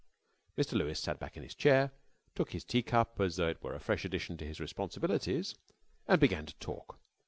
Mr. 0.57 0.71
Lewes 0.73 0.99
sat 0.99 1.19
back 1.19 1.37
in 1.37 1.43
his 1.43 1.53
chair, 1.53 1.91
took 2.33 2.53
his 2.53 2.63
tea 2.63 2.81
cup 2.81 3.19
as 3.21 3.35
though 3.35 3.47
it 3.49 3.61
were 3.61 3.75
a 3.75 3.79
fresh 3.79 4.03
addition 4.03 4.35
to 4.35 4.47
his 4.47 4.59
responsibilities, 4.59 5.53
and 6.07 6.19
began 6.19 6.47
to 6.47 6.55
talk. 6.55 6.97